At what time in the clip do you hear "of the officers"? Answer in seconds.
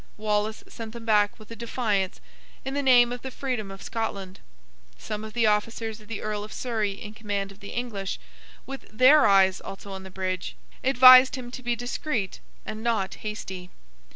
5.23-6.01